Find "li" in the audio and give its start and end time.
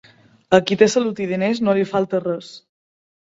1.81-1.85